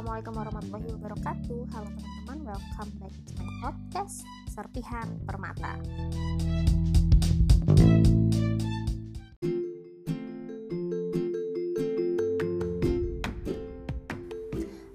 Assalamualaikum 0.00 0.32
warahmatullahi 0.32 0.88
wabarakatuh 0.96 1.60
Halo 1.76 1.88
teman-teman, 1.92 2.38
welcome 2.48 2.90
back 3.04 3.12
to 3.20 3.32
my 3.36 3.52
podcast 3.60 4.24
Serpihan 4.48 5.08
Permata 5.28 5.76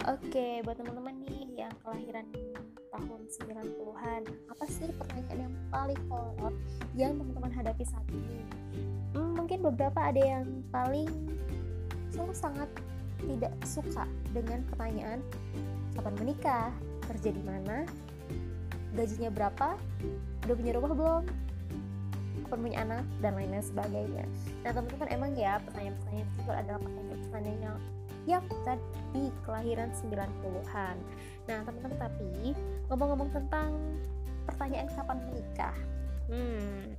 Oke, 0.09 0.65
buat 0.65 0.73
teman-teman 0.73 1.21
nih 1.21 1.53
yang 1.53 1.73
kelahiran 1.85 2.25
tahun 2.89 3.21
90-an 3.29 4.21
Apa 4.25 4.65
sih 4.65 4.89
pertanyaan 4.89 5.38
yang 5.38 5.53
paling 5.69 6.02
horor 6.09 6.53
yang 6.97 7.13
teman-teman 7.22 7.53
hadapi 7.53 7.85
saat 7.85 8.09
ini? 8.09 8.41
Hmm, 9.13 9.38
mungkin 9.38 9.61
beberapa 9.69 10.02
ada 10.02 10.41
yang 10.41 10.66
paling 10.73 11.13
sangat 12.35 12.67
tidak 13.23 13.53
suka 13.63 14.03
dengan 14.35 14.63
pertanyaan 14.71 15.19
kapan 15.95 16.13
menikah, 16.19 16.69
kerja 17.07 17.29
di 17.31 17.43
mana, 17.43 17.88
gajinya 18.95 19.31
berapa, 19.31 19.79
udah 20.47 20.55
punya 20.55 20.73
rumah 20.75 20.91
belum, 20.91 21.23
kapan 22.45 22.59
punya 22.59 22.77
anak, 22.83 23.03
dan 23.23 23.31
lain-lain 23.39 23.63
sebagainya. 23.63 24.25
Nah 24.63 24.71
teman-teman 24.75 25.07
emang 25.11 25.31
ya 25.39 25.59
pertanyaan-pertanyaan 25.63 26.27
itu 26.27 26.51
adalah 26.51 26.79
pertanyaan-pertanyaan 26.83 27.61
yang 27.63 27.77
yang 28.25 28.43
tadi 28.65 29.29
kelahiran 29.45 29.89
90-an. 30.02 30.95
Nah 31.45 31.57
teman-teman 31.61 31.97
tapi 32.02 32.57
ngomong-ngomong 32.89 33.29
tentang 33.31 33.69
pertanyaan 34.49 34.89
kapan 34.93 35.17
menikah, 35.29 35.75
hmm, 36.29 36.93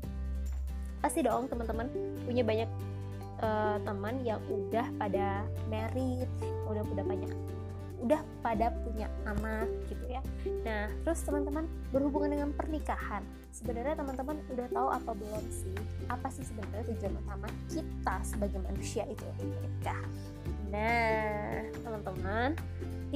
pasti 1.02 1.22
dong 1.22 1.46
teman-teman 1.50 1.86
punya 2.26 2.42
banyak 2.42 2.70
uh, 3.40 3.76
teman 3.82 4.22
yang 4.24 4.40
udah 4.48 4.86
pada 4.96 5.44
merit 5.68 6.28
udah 6.66 6.82
udah 6.82 7.04
banyak 7.04 7.30
udah 7.96 8.20
pada 8.44 8.68
punya 8.84 9.08
anak 9.24 9.66
gitu 9.88 10.04
ya. 10.06 10.20
Nah 10.62 10.92
terus 11.02 11.24
teman-teman 11.24 11.64
berhubungan 11.90 12.36
dengan 12.36 12.50
pernikahan 12.52 13.24
sebenarnya 13.50 13.96
teman-teman 13.96 14.36
udah 14.52 14.66
tahu 14.68 14.88
apa 14.92 15.10
belum 15.16 15.44
sih? 15.48 15.74
Apa 16.12 16.28
sih 16.28 16.44
sebenarnya 16.44 16.84
tujuan 16.92 17.16
utama 17.24 17.48
kita 17.72 18.16
sebagai 18.20 18.60
manusia 18.60 19.08
itu 19.08 19.24
menikah? 19.40 20.02
Nah 20.68 21.64
teman-teman 21.80 22.52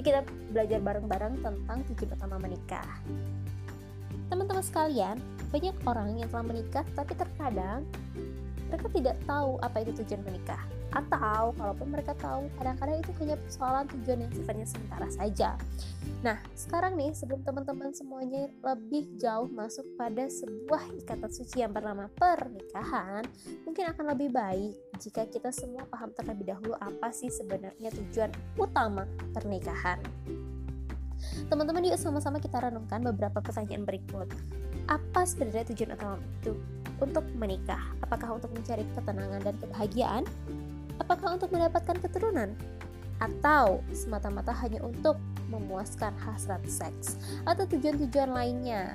kita 0.00 0.24
belajar 0.48 0.80
bareng-bareng 0.80 1.34
tentang 1.44 1.78
tujuan 1.92 2.10
utama 2.16 2.36
menikah. 2.40 2.88
Teman-teman 4.32 4.64
sekalian 4.64 5.20
banyak 5.52 5.76
orang 5.84 6.16
yang 6.16 6.28
telah 6.32 6.46
menikah 6.46 6.84
tapi 6.96 7.12
terkadang 7.18 7.84
mereka 8.70 8.86
tidak 8.94 9.16
tahu 9.26 9.58
apa 9.60 9.82
itu 9.82 9.92
tujuan 10.00 10.22
menikah. 10.22 10.62
Atau 10.90 11.54
kalaupun 11.54 11.90
mereka 11.90 12.14
tahu 12.18 12.50
kadang-kadang 12.58 13.02
itu 13.02 13.10
hanya 13.22 13.36
persoalan 13.38 13.86
tujuan 13.98 14.26
yang 14.26 14.32
sifatnya 14.34 14.66
sementara 14.66 15.08
saja. 15.10 15.48
Nah 16.22 16.38
sekarang 16.54 16.94
nih 16.98 17.10
sebelum 17.14 17.42
teman-teman 17.42 17.90
semuanya 17.94 18.50
lebih 18.62 19.06
jauh 19.18 19.46
masuk 19.50 19.86
pada 19.94 20.26
sebuah 20.26 20.82
ikatan 21.02 21.30
suci 21.30 21.62
yang 21.62 21.70
bernama 21.70 22.10
pernikahan 22.18 23.22
mungkin 23.66 23.84
akan 23.90 24.04
lebih 24.14 24.34
baik 24.34 24.74
jika 24.98 25.26
kita 25.30 25.50
semua 25.54 25.86
paham 25.86 26.10
terlebih 26.14 26.54
dahulu 26.54 26.74
apa 26.78 27.10
sih 27.14 27.30
sebenarnya 27.30 27.90
tujuan 27.90 28.30
utama 28.58 29.06
pernikahan. 29.34 29.98
Teman-teman 31.46 31.86
yuk 31.86 31.98
sama-sama 32.00 32.40
kita 32.40 32.58
renungkan 32.62 33.04
beberapa 33.04 33.38
pertanyaan 33.38 33.84
berikut. 33.84 34.26
Apa 34.88 35.22
sebenarnya 35.22 35.70
tujuan 35.70 35.94
utama 35.94 36.16
itu 36.40 36.52
untuk 37.00 37.24
menikah? 37.34 37.80
Apakah 38.04 38.36
untuk 38.36 38.52
mencari 38.52 38.84
ketenangan 38.94 39.40
dan 39.40 39.54
kebahagiaan? 39.58 40.24
Apakah 41.00 41.40
untuk 41.40 41.48
mendapatkan 41.50 41.96
keturunan? 41.98 42.52
Atau 43.20 43.84
semata-mata 43.92 44.52
hanya 44.64 44.80
untuk 44.84 45.16
memuaskan 45.50 46.14
hasrat 46.22 46.62
seks 46.68 47.18
atau 47.44 47.66
tujuan-tujuan 47.68 48.30
lainnya? 48.30 48.94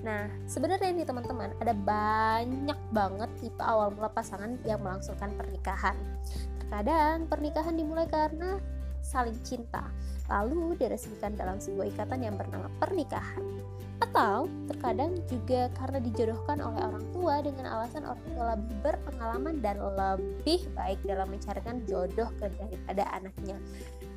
Nah, 0.00 0.32
sebenarnya 0.48 0.96
ini 0.96 1.04
teman-teman, 1.04 1.52
ada 1.60 1.76
banyak 1.76 2.78
banget 2.92 3.30
tipe 3.40 3.60
awal 3.60 3.92
mula 3.92 4.08
pasangan 4.08 4.56
yang 4.64 4.80
melangsungkan 4.80 5.28
pernikahan. 5.36 5.96
Terkadang 6.62 7.28
pernikahan 7.28 7.76
dimulai 7.76 8.08
karena 8.08 8.56
saling 9.02 9.36
cinta, 9.42 9.88
lalu 10.30 10.76
diresmikan 10.78 11.34
dalam 11.34 11.58
sebuah 11.58 11.90
ikatan 11.92 12.20
yang 12.24 12.34
bernama 12.38 12.70
pernikahan. 12.78 13.42
Atau 14.00 14.48
terkadang 14.64 15.12
juga 15.28 15.68
karena 15.76 16.00
dijodohkan 16.00 16.56
oleh 16.64 16.80
orang 16.80 17.04
tua 17.12 17.34
dengan 17.44 17.68
alasan 17.68 18.08
orang 18.08 18.24
tua 18.32 18.44
lebih 18.56 18.76
berpengalaman 18.80 19.54
dan 19.60 19.76
lebih 19.76 20.64
baik 20.72 20.98
dalam 21.04 21.28
mencarikan 21.28 21.84
jodoh 21.84 22.32
daripada 22.40 23.04
anaknya. 23.12 23.60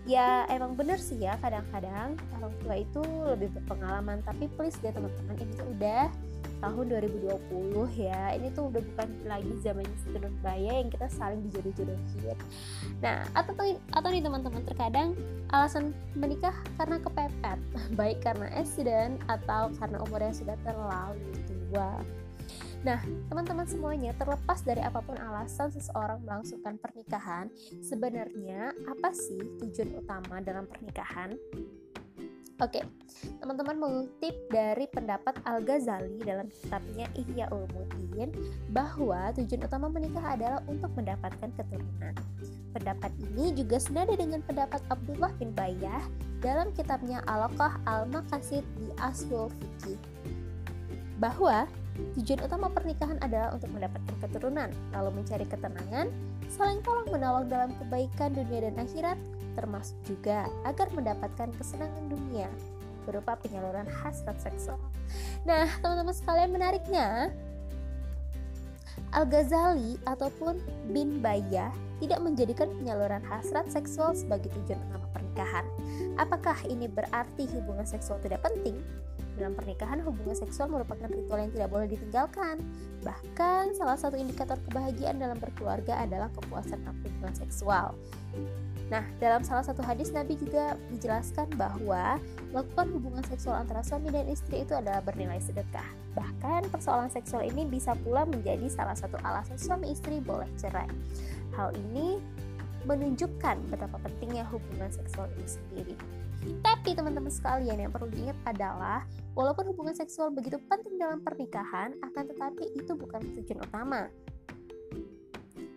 Ya 0.03 0.43
emang 0.51 0.75
bener 0.75 0.99
sih 0.99 1.19
ya 1.19 1.39
kadang-kadang 1.39 2.19
orang 2.35 2.53
tua 2.63 2.75
itu 2.79 3.01
lebih 3.27 3.55
berpengalaman 3.55 4.19
tapi 4.23 4.51
please 4.55 4.75
deh 4.83 4.91
teman-teman 4.91 5.35
ini 5.39 5.57
udah 5.75 6.11
tahun 6.63 6.85
2020 6.95 7.99
ya. 7.99 8.31
Ini 8.39 8.47
tuh 8.55 8.71
udah 8.71 8.79
bukan 8.79 9.09
lagi 9.27 9.51
zaman 9.59 9.83
sedulur 10.07 10.31
baya 10.39 10.79
yang 10.79 10.87
kita 10.87 11.11
saling 11.11 11.43
dijodoh-jodohin. 11.51 12.39
Nah 13.03 13.27
atau 13.35 13.51
atau 13.91 14.07
nih 14.07 14.23
teman-teman 14.23 14.63
terkadang 14.63 15.11
alasan 15.51 15.91
menikah 16.15 16.55
karena 16.79 17.03
kepepet. 17.03 17.59
Baik 17.99 18.23
karena 18.23 18.47
accident 18.55 19.19
atau 19.27 19.67
karena 19.75 19.99
umurnya 20.07 20.31
sudah 20.31 20.55
terlalu 20.63 21.19
tua. 21.43 21.99
Nah, 22.83 22.99
teman-teman 23.31 23.63
semuanya, 23.63 24.11
terlepas 24.19 24.59
dari 24.59 24.83
apa 24.83 24.99
pun 24.99 25.15
alasan 25.15 25.71
seseorang 25.71 26.19
melangsungkan 26.27 26.75
pernikahan, 26.75 27.47
sebenarnya 27.79 28.75
apa 28.91 29.15
sih 29.15 29.39
tujuan 29.63 30.03
utama 30.03 30.43
dalam 30.43 30.67
pernikahan? 30.67 31.31
Oke, 32.63 32.79
teman-teman 33.43 33.75
mengutip 33.75 34.31
dari 34.47 34.87
pendapat 34.87 35.35
Al-Ghazali 35.43 36.23
dalam 36.23 36.47
kitabnya 36.47 37.11
Ihya 37.11 37.51
Ulumuddin 37.51 38.31
bahwa 38.71 39.35
tujuan 39.35 39.67
utama 39.67 39.91
menikah 39.91 40.23
adalah 40.23 40.63
untuk 40.71 40.87
mendapatkan 40.95 41.51
keturunan. 41.59 42.15
Pendapat 42.71 43.11
ini 43.19 43.51
juga 43.51 43.83
senada 43.83 44.15
dengan 44.15 44.39
pendapat 44.47 44.79
Abdullah 44.87 45.35
bin 45.43 45.51
Bayyah 45.51 46.07
dalam 46.39 46.71
kitabnya 46.71 47.19
Alaqah 47.27 47.83
Al-Maqasid 47.83 48.63
di 48.79 48.87
Aslul 48.95 49.51
Fikih 49.59 49.99
bahwa 51.19 51.67
tujuan 52.15 52.47
utama 52.47 52.71
pernikahan 52.71 53.19
adalah 53.19 53.51
untuk 53.51 53.75
mendapatkan 53.75 54.15
keturunan, 54.23 54.71
lalu 54.95 55.19
mencari 55.19 55.43
ketenangan, 55.51 56.07
saling 56.47 56.79
tolong 56.79 57.11
menolong 57.11 57.51
dalam 57.51 57.75
kebaikan 57.75 58.31
dunia 58.31 58.71
dan 58.71 58.87
akhirat, 58.87 59.19
termasuk 59.53 59.97
juga 60.05 60.49
agar 60.67 60.89
mendapatkan 60.93 61.49
kesenangan 61.57 62.05
dunia 62.09 62.49
berupa 63.03 63.35
penyaluran 63.39 63.87
hasrat 63.87 64.39
seksual. 64.39 64.79
Nah, 65.43 65.67
teman-teman 65.83 66.15
sekalian 66.15 66.51
menariknya, 66.55 67.29
Al-Ghazali 69.13 70.01
ataupun 70.09 70.57
Bin 70.89 71.21
Bayyah 71.21 71.69
tidak 72.01 72.19
menjadikan 72.23 72.69
penyaluran 72.81 73.21
hasrat 73.29 73.69
seksual 73.69 74.17
sebagai 74.17 74.49
tujuan 74.61 74.81
utama 74.89 75.07
pernikahan. 75.13 75.65
Apakah 76.17 76.57
ini 76.65 76.89
berarti 76.89 77.45
hubungan 77.53 77.85
seksual 77.85 78.17
tidak 78.25 78.41
penting? 78.41 78.81
Dalam 79.33 79.57
pernikahan, 79.57 79.97
hubungan 80.05 80.37
seksual 80.37 80.69
merupakan 80.69 81.09
ritual 81.09 81.41
yang 81.41 81.49
tidak 81.53 81.69
boleh 81.73 81.87
ditinggalkan. 81.89 82.61
Bahkan, 83.01 83.73
salah 83.73 83.97
satu 83.97 84.13
indikator 84.13 84.61
kebahagiaan 84.69 85.17
dalam 85.17 85.41
berkeluarga 85.41 86.05
adalah 86.05 86.29
kepuasan 86.37 86.85
hubungan 86.85 87.33
seksual. 87.33 87.97
Nah, 88.91 89.03
dalam 89.17 89.41
salah 89.47 89.63
satu 89.63 89.79
hadis 89.79 90.11
Nabi 90.11 90.35
juga 90.35 90.75
dijelaskan 90.91 91.47
bahwa 91.55 92.19
melakukan 92.51 92.87
hubungan 92.93 93.23
seksual 93.25 93.55
antara 93.57 93.79
suami 93.81 94.11
dan 94.11 94.27
istri 94.27 94.67
itu 94.67 94.75
adalah 94.75 94.99
bernilai 94.99 95.39
sedekah. 95.39 95.87
Bahkan 96.13 96.67
persoalan 96.69 97.09
seksual 97.09 97.47
ini 97.47 97.63
bisa 97.63 97.95
pula 98.03 98.27
menjadi 98.27 98.67
salah 98.67 98.93
satu 98.93 99.15
alasan 99.23 99.55
suami 99.55 99.95
istri 99.95 100.19
boleh 100.19 100.49
cerai. 100.59 100.89
Hal 101.55 101.73
ini 101.73 102.19
menunjukkan 102.83 103.71
betapa 103.71 103.95
pentingnya 104.03 104.43
hubungan 104.51 104.91
seksual 104.91 105.31
itu 105.39 105.57
sendiri. 105.57 105.95
Tapi 106.59 106.91
teman-teman 106.91 107.31
sekalian 107.31 107.87
yang 107.87 107.91
perlu 107.91 108.11
diingat 108.11 108.35
adalah 108.43 109.07
walaupun 109.31 109.71
hubungan 109.71 109.95
seksual 109.95 110.27
begitu 110.27 110.59
penting 110.67 110.99
dalam 110.99 111.23
pernikahan, 111.23 111.95
akan 112.03 112.23
tetapi 112.35 112.63
itu 112.75 112.91
bukan 112.99 113.23
tujuan 113.39 113.63
utama. 113.63 114.11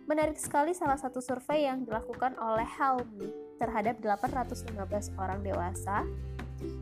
Menarik 0.07 0.39
sekali 0.39 0.71
salah 0.71 0.95
satu 0.95 1.19
survei 1.19 1.67
yang 1.67 1.83
dilakukan 1.83 2.39
oleh 2.39 2.63
Helmi 2.63 3.27
terhadap 3.59 3.99
815 3.99 4.71
orang 5.19 5.43
dewasa 5.43 6.07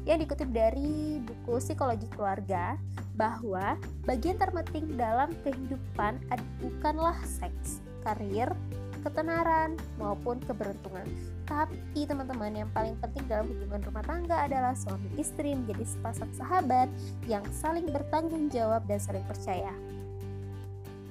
yang 0.06 0.22
dikutip 0.22 0.46
dari 0.54 1.18
buku 1.26 1.58
Psikologi 1.58 2.06
Keluarga 2.14 2.78
bahwa 3.18 3.82
bagian 4.06 4.38
terpenting 4.38 4.94
dalam 4.94 5.34
kehidupan 5.42 6.22
bukanlah 6.62 7.18
seks, 7.26 7.82
karir, 8.06 8.54
ketenaran, 9.02 9.74
maupun 9.98 10.38
keberuntungan. 10.46 11.10
Tapi 11.50 12.06
teman-teman 12.06 12.54
yang 12.54 12.70
paling 12.78 12.94
penting 13.02 13.26
dalam 13.26 13.50
hubungan 13.50 13.82
rumah 13.90 14.06
tangga 14.06 14.46
adalah 14.46 14.78
suami 14.78 15.10
istri 15.18 15.58
menjadi 15.58 15.82
sepasang 15.82 16.30
sahabat 16.38 16.94
yang 17.26 17.42
saling 17.50 17.90
bertanggung 17.90 18.54
jawab 18.54 18.86
dan 18.86 19.02
saling 19.02 19.26
percaya. 19.26 19.74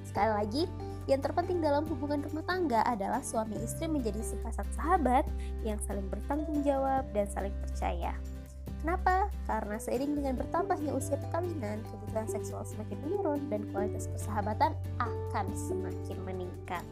Sekali 0.06 0.31
lagi, 0.31 0.62
Yang 1.04 1.28
terpenting 1.28 1.60
dalam 1.60 1.84
hubungan 1.84 2.24
rumah 2.24 2.44
tangga 2.48 2.80
adalah 2.88 3.20
suami 3.20 3.60
istri 3.60 3.84
menjadi 3.84 4.24
sepasang 4.24 4.68
sahabat 4.72 5.28
yang 5.60 5.76
saling 5.84 6.08
bertanggung 6.08 6.64
jawab 6.64 7.04
dan 7.12 7.28
saling 7.28 7.52
percaya. 7.60 8.16
Kenapa? 8.84 9.32
Karena 9.48 9.80
seiring 9.80 10.12
dengan 10.12 10.36
bertambahnya 10.36 10.92
usia 10.92 11.16
perkawinan, 11.16 11.80
kebutuhan 11.88 12.28
seksual 12.28 12.68
semakin 12.68 13.00
menurun 13.00 13.40
dan 13.48 13.64
kualitas 13.72 14.12
persahabatan 14.12 14.76
akan 15.00 15.46
semakin 15.56 16.18
meningkat. 16.20 16.84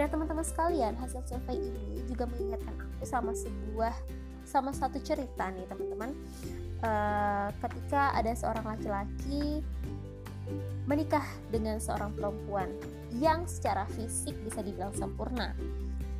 Nah, 0.00 0.08
teman-teman 0.08 0.40
sekalian, 0.40 0.96
hasil 0.96 1.20
survei 1.28 1.60
ini 1.60 2.00
juga 2.08 2.24
mengingatkan 2.32 2.72
aku 2.80 3.04
sama 3.04 3.36
sebuah 3.36 3.92
sama 4.48 4.72
satu 4.72 4.96
cerita 5.04 5.52
nih, 5.52 5.68
teman-teman. 5.68 6.16
Uh, 6.80 7.52
ketika 7.60 8.16
ada 8.16 8.32
seorang 8.32 8.64
laki-laki 8.64 9.60
menikah 10.88 11.24
dengan 11.52 11.76
seorang 11.78 12.16
perempuan 12.16 12.72
yang 13.16 13.44
secara 13.48 13.84
fisik 13.92 14.36
bisa 14.44 14.64
dibilang 14.64 14.92
sempurna. 14.96 15.52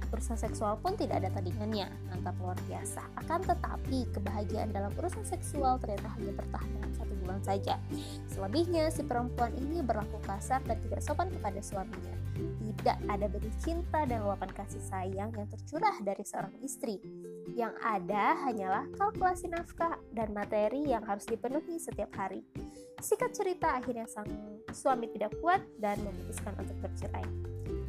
Urusan 0.09 0.41
seksual 0.41 0.81
pun 0.81 0.97
tidak 0.97 1.21
ada 1.21 1.29
tandingannya, 1.37 1.93
mantap 2.09 2.33
luar 2.41 2.57
biasa. 2.65 3.05
Akan 3.21 3.45
tetapi, 3.45 4.09
kebahagiaan 4.17 4.73
dalam 4.73 4.89
urusan 4.97 5.21
seksual 5.21 5.77
ternyata 5.77 6.09
hanya 6.17 6.33
bertahan 6.33 6.71
dalam 6.81 6.93
satu 6.97 7.13
bulan 7.21 7.41
saja. 7.45 7.77
Selebihnya, 8.33 8.89
si 8.89 9.05
perempuan 9.05 9.53
ini 9.61 9.85
berlaku 9.85 10.17
kasar 10.25 10.65
dan 10.65 10.81
tidak 10.81 11.05
sopan 11.05 11.29
kepada 11.29 11.61
suaminya. 11.61 12.17
Tidak 12.39 12.99
ada 13.05 13.27
bentuk 13.29 13.53
cinta 13.61 14.09
dan 14.09 14.25
luapan 14.25 14.49
kasih 14.57 14.81
sayang 14.81 15.29
yang 15.37 15.49
tercurah 15.51 15.97
dari 16.01 16.25
seorang 16.25 16.57
istri. 16.65 17.05
Yang 17.53 17.77
ada 17.85 18.49
hanyalah 18.49 18.89
kalkulasi 18.97 19.53
nafkah 19.53 20.01
dan 20.17 20.33
materi 20.33 20.89
yang 20.89 21.05
harus 21.05 21.29
dipenuhi 21.29 21.77
setiap 21.77 22.09
hari. 22.17 22.41
Sikat 22.99 23.31
cerita 23.31 23.79
akhirnya 23.79 24.11
sang 24.11 24.27
suami 24.75 25.07
tidak 25.15 25.31
kuat 25.39 25.63
dan 25.79 26.03
memutuskan 26.03 26.51
untuk 26.59 26.75
bercerai. 26.83 27.23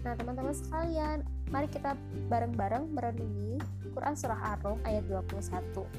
Nah, 0.05 0.13
teman-teman 0.13 0.53
sekalian, 0.53 1.25
mari 1.49 1.65
kita 1.65 1.97
bareng-bareng 2.29 2.93
merenungi 2.93 3.57
Quran 3.91 4.15
Surah 4.15 4.55
Ar-Rum 4.55 4.77
ayat 4.85 5.03
21. 5.09 5.89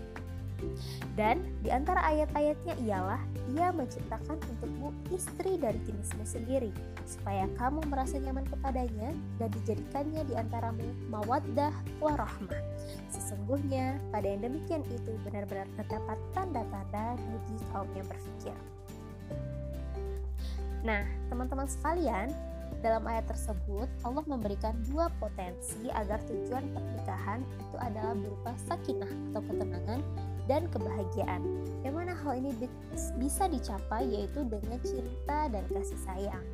Dan 1.17 1.41
di 1.65 1.73
antara 1.73 2.05
ayat-ayatnya 2.05 2.77
ialah 2.85 3.21
ia 3.57 3.73
menciptakan 3.73 4.37
untukmu 4.37 4.93
istri 5.09 5.57
dari 5.57 5.81
jenismu 5.89 6.23
sendiri 6.23 6.69
supaya 7.09 7.49
kamu 7.57 7.81
merasa 7.89 8.21
nyaman 8.21 8.45
kepadanya 8.47 9.11
dan 9.41 9.49
dijadikannya 9.57 10.23
di 10.29 10.35
antaramu 10.37 10.85
mawaddah 11.09 11.73
warahmah. 11.99 12.61
Sesungguhnya 13.09 13.99
pada 14.13 14.29
yang 14.29 14.45
demikian 14.45 14.85
itu 14.93 15.17
benar-benar 15.25 15.67
terdapat 15.81 16.19
tanda-tanda 16.37 17.17
bagi 17.17 17.57
kaum 17.73 17.89
yang 17.97 18.07
berpikir. 18.07 18.55
Nah, 20.81 21.05
teman-teman 21.29 21.69
sekalian, 21.69 22.33
dalam 22.81 23.05
ayat 23.05 23.29
tersebut 23.29 23.91
Allah 24.07 24.25
memberikan 24.25 24.73
dua 24.89 25.13
potensi 25.21 25.93
agar 25.93 26.23
tujuan 26.25 26.65
pernikahan 26.73 27.45
itu 27.61 27.77
adalah 27.77 28.17
berupa 28.17 28.57
sakinah 28.65 29.11
atau 29.33 29.43
ketenangan 29.45 30.01
dan 30.49 30.67
kebahagiaan. 30.73 31.45
Yang 31.87 31.95
mana 31.95 32.13
hal 32.17 32.43
ini 32.43 32.51
bisa 33.21 33.47
dicapai 33.47 34.03
yaitu 34.09 34.43
dengan 34.49 34.81
cinta 34.83 35.47
dan 35.53 35.65
kasih 35.71 36.01
sayang. 36.03 36.45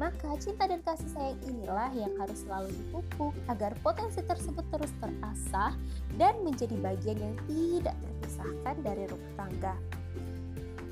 Maka 0.00 0.34
cinta 0.40 0.66
dan 0.66 0.80
kasih 0.82 1.10
sayang 1.12 1.38
inilah 1.46 1.92
yang 1.92 2.10
harus 2.18 2.42
selalu 2.42 2.72
dipupuk 2.72 3.36
agar 3.46 3.76
potensi 3.84 4.24
tersebut 4.24 4.64
terus 4.72 4.90
terasah 4.98 5.76
dan 6.16 6.40
menjadi 6.42 6.74
bagian 6.80 7.20
yang 7.20 7.36
tidak 7.46 7.96
terpisahkan 8.00 8.76
dari 8.82 9.04
rumah 9.06 9.32
tangga. 9.36 9.74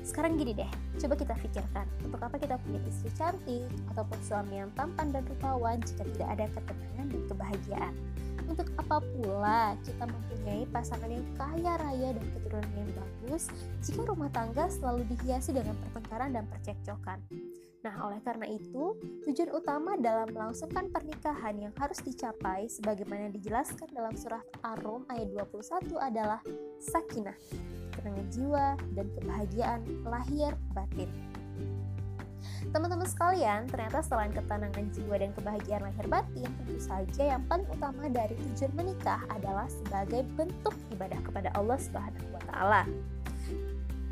Sekarang 0.05 0.37
gini 0.37 0.53
deh, 0.53 0.69
coba 1.01 1.17
kita 1.17 1.33
pikirkan, 1.33 1.89
untuk 2.05 2.21
apa 2.21 2.37
kita 2.37 2.61
punya 2.61 2.77
istri 2.85 3.09
cantik 3.17 3.65
ataupun 3.89 4.21
suami 4.21 4.61
yang 4.61 4.69
tampan 4.77 5.09
dan 5.09 5.25
rupawan 5.25 5.81
jika 5.81 6.05
tidak 6.13 6.29
ada 6.37 6.45
ketenangan 6.53 7.07
dan 7.09 7.21
kebahagiaan? 7.25 7.93
Untuk 8.45 8.69
apa 8.77 9.01
pula 9.01 9.73
kita 9.81 10.05
mempunyai 10.05 10.69
pasangan 10.69 11.09
yang 11.09 11.25
kaya 11.33 11.73
raya 11.81 12.09
dan 12.13 12.25
keturunan 12.37 12.73
yang 12.77 12.91
bagus 12.93 13.49
jika 13.81 14.05
rumah 14.05 14.29
tangga 14.29 14.69
selalu 14.69 15.09
dihiasi 15.09 15.57
dengan 15.57 15.73
pertengkaran 15.89 16.37
dan 16.37 16.45
percekcokan? 16.53 17.25
Nah, 17.81 18.01
oleh 18.05 18.21
karena 18.21 18.45
itu, 18.49 18.97
tujuan 19.25 19.57
utama 19.57 19.97
dalam 19.97 20.29
melangsungkan 20.33 20.89
pernikahan 20.89 21.53
yang 21.57 21.73
harus 21.81 22.01
dicapai 22.05 22.69
sebagaimana 22.69 23.33
dijelaskan 23.33 23.89
dalam 23.89 24.13
surah 24.13 24.41
Ar-Rum 24.61 25.05
ayat 25.09 25.33
21 25.33 25.97
adalah 25.97 26.41
sakinah, 26.81 27.37
ketenangan 28.05 28.29
jiwa, 28.29 28.67
dan 28.93 29.07
kebahagiaan 29.17 29.81
lahir 30.05 30.53
batin. 30.77 31.09
Teman-teman 32.69 33.09
sekalian, 33.09 33.65
ternyata 33.65 34.05
selain 34.05 34.29
ketenangan 34.29 34.85
jiwa 34.93 35.15
dan 35.17 35.33
kebahagiaan 35.33 35.83
lahir 35.89 36.05
batin, 36.05 36.45
tentu 36.45 36.77
saja 36.77 37.33
yang 37.33 37.41
paling 37.49 37.65
utama 37.73 38.05
dari 38.05 38.37
tujuan 38.37 38.73
menikah 38.77 39.17
adalah 39.33 39.65
sebagai 39.65 40.21
bentuk 40.37 40.77
ibadah 40.93 41.17
kepada 41.25 41.49
Allah 41.57 41.81
Subhanahu 41.81 42.29
wa 42.29 42.41
taala. 42.45 42.81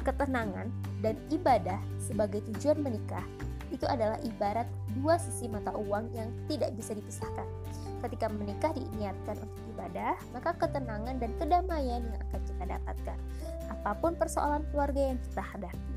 Ketenangan 0.01 0.73
dan 1.05 1.13
ibadah 1.29 1.77
sebagai 2.01 2.41
tujuan 2.49 2.81
menikah 2.81 3.21
itu 3.73 3.89
adalah 3.89 4.21
ibarat 4.21 4.69
dua 4.93 5.17
sisi 5.17 5.49
mata 5.49 5.73
uang 5.73 6.13
yang 6.13 6.29
tidak 6.45 6.77
bisa 6.77 6.93
dipisahkan. 6.93 7.49
Ketika 8.05 8.29
menikah 8.29 8.71
diiniatkan 8.77 9.35
untuk 9.41 9.63
ibadah, 9.73 10.13
maka 10.31 10.53
ketenangan 10.61 11.17
dan 11.17 11.31
kedamaian 11.41 12.05
yang 12.05 12.19
akan 12.29 12.41
kita 12.45 12.63
dapatkan 12.77 13.17
apa 13.73 13.91
pun 13.97 14.13
persoalan 14.13 14.61
keluarga 14.69 15.11
yang 15.11 15.19
kita 15.19 15.41
hadapi. 15.41 15.93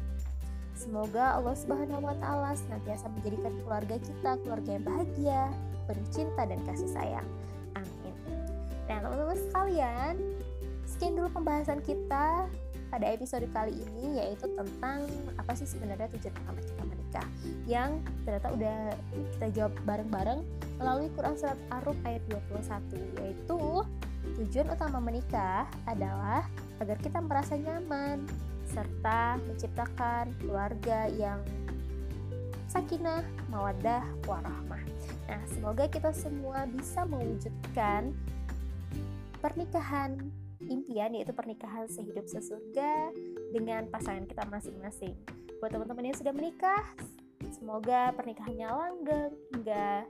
Semoga 0.76 1.40
Allah 1.40 1.56
Subhanahu 1.56 2.05
wa 2.05 2.17
taala 2.20 2.52
senantiasa 2.52 3.08
menjadikan 3.08 3.52
keluarga 3.64 3.96
kita 3.96 4.31
keluarga 4.44 4.70
yang 4.76 4.84
bahagia, 4.84 5.43
penuh 5.88 6.08
cinta 6.12 6.43
dan 6.44 6.61
kasih 6.69 6.90
sayang. 6.93 7.28
Amin. 7.76 8.14
Nah, 8.84 9.00
teman-teman 9.00 9.38
sekalian, 9.40 10.14
sekian 10.84 11.17
dulu 11.17 11.28
pembahasan 11.32 11.81
kita 11.81 12.44
pada 12.96 13.12
episode 13.12 13.44
kali 13.52 13.76
ini 13.76 14.25
yaitu 14.25 14.48
tentang 14.56 15.04
apa 15.37 15.52
sih 15.52 15.69
sebenarnya 15.69 16.08
tujuan 16.16 16.32
utama 16.32 16.60
kita 16.64 16.82
menikah 16.88 17.26
yang 17.69 18.00
ternyata 18.25 18.48
udah 18.56 18.78
kita 19.37 19.46
jawab 19.52 19.72
bareng-bareng 19.84 20.40
melalui 20.81 21.12
Quran 21.12 21.37
Surat 21.37 21.60
Ar-Rum 21.69 22.00
ayat 22.08 22.25
21 22.32 23.20
yaitu 23.20 23.60
tujuan 24.40 24.69
utama 24.72 24.96
menikah 25.04 25.69
adalah 25.84 26.48
agar 26.81 26.96
kita 27.04 27.20
merasa 27.20 27.60
nyaman 27.60 28.25
serta 28.64 29.44
menciptakan 29.44 30.32
keluarga 30.40 31.04
yang 31.12 31.44
sakinah, 32.73 33.28
mawadah, 33.52 34.09
warahmah. 34.25 34.80
Nah, 35.28 35.44
semoga 35.52 35.85
kita 35.87 36.16
semua 36.16 36.64
bisa 36.64 37.04
mewujudkan 37.04 38.16
pernikahan 39.38 40.18
impian 40.68 41.14
yaitu 41.14 41.32
pernikahan 41.32 41.87
sehidup 41.87 42.26
sesurga 42.26 43.11
dengan 43.54 43.87
pasangan 43.90 44.26
kita 44.26 44.44
masing-masing. 44.50 45.14
Buat 45.62 45.73
teman-teman 45.73 46.12
yang 46.12 46.18
sudah 46.18 46.35
menikah, 46.37 46.85
semoga 47.54 48.12
pernikahannya 48.12 48.68
langgeng 48.68 49.32
hingga 49.54 50.04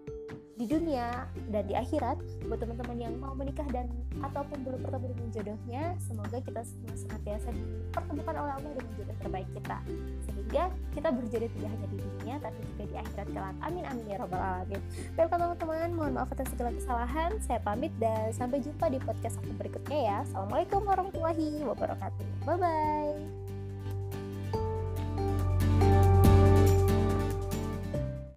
di 0.56 0.64
dunia 0.64 1.28
dan 1.52 1.64
di 1.68 1.74
akhirat. 1.76 2.16
Buat 2.48 2.64
teman-teman 2.64 2.96
yang 2.96 3.14
mau 3.20 3.36
menikah 3.36 3.68
dan 3.68 3.92
ataupun 4.24 4.64
belum 4.64 4.80
bertemu 4.88 5.06
dengan 5.12 5.28
jodohnya 5.32 5.82
semoga 6.00 6.38
kita 6.40 6.62
semua 6.64 6.94
senantiasa 6.96 7.48
dipertemukan 7.52 8.34
oleh 8.34 8.52
Allah 8.56 8.72
dengan 8.72 8.92
jodoh 8.96 9.16
terbaik 9.20 9.48
kita. 9.52 9.78
Sehingga 10.24 10.64
kita 10.96 11.08
berjodoh 11.12 11.50
tidak 11.52 11.70
hanya 11.70 11.86
di 11.92 11.98
dunia 12.00 12.34
tapi 12.40 12.58
juga 12.74 12.84
di 12.88 12.96
akhirat 12.96 13.28
kelak. 13.30 13.56
Amin 13.60 13.84
amin 13.84 14.04
ya 14.08 14.16
robbal 14.20 14.40
alamin. 14.40 14.80
Baiklah 15.14 15.38
teman-teman. 15.38 15.88
Mohon 15.92 16.12
maaf 16.16 16.30
atas 16.32 16.48
segala 16.50 16.70
kesalahan. 16.72 17.30
Saya 17.44 17.60
pamit 17.60 17.92
dan 18.00 18.32
sampai 18.32 18.64
jumpa 18.64 18.88
di 18.88 18.98
podcast 19.00 19.36
aku 19.44 19.52
berikutnya 19.60 19.98
ya. 20.00 20.16
Assalamualaikum 20.24 20.80
warahmatullahi 20.82 21.62
wabarakatuh. 21.62 22.24
Bye 22.48 22.58
bye 22.58 23.45